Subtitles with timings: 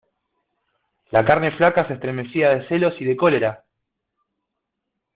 [1.11, 3.65] la carne flaca se estremecía de celos y de cólera.